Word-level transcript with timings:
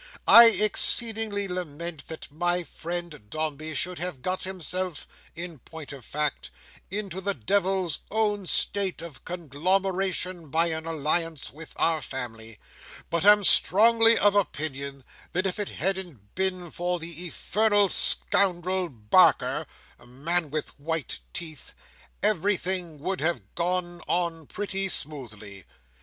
I 0.25 0.45
exceedingly 0.45 1.47
lament 1.47 2.07
that 2.07 2.31
my 2.31 2.63
friend 2.63 3.29
Dombey 3.29 3.75
should 3.75 3.99
have 3.99 4.23
got 4.23 4.45
himself, 4.45 5.07
in 5.35 5.59
point 5.59 5.93
of 5.93 6.03
fact, 6.03 6.49
into 6.89 7.21
the 7.21 7.35
devil's 7.35 7.99
own 8.09 8.47
state 8.47 9.03
of 9.03 9.23
conglomeration 9.25 10.49
by 10.49 10.71
an 10.71 10.87
alliance 10.87 11.53
with 11.53 11.73
our 11.75 12.01
family; 12.01 12.57
but 13.11 13.23
am 13.23 13.43
strongly 13.43 14.17
of 14.17 14.33
opinion 14.33 15.03
that 15.33 15.45
if 15.45 15.59
it 15.59 15.69
hadn't 15.69 16.33
been 16.33 16.71
for 16.71 16.97
the 16.97 17.23
infernal 17.25 17.87
scoundrel 17.87 18.89
Barker—man 18.89 20.49
with 20.49 20.79
white 20.79 21.19
teeth—everything 21.31 22.97
would 22.97 23.21
have 23.21 23.53
gone 23.53 24.01
on 24.07 24.47
pretty 24.47 24.87
smoothly. 24.89 25.65